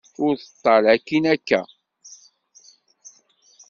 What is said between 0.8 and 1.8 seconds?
akkin akka.